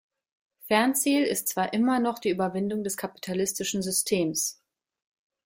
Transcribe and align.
Fernziel 0.65 1.25
ist 1.25 1.47
zwar 1.49 1.73
immer 1.73 1.99
noch 1.99 2.17
die 2.17 2.31
Überwindung 2.31 2.83
des 2.83 2.97
kapitalistischen 2.97 3.83
Systems. 3.83 4.59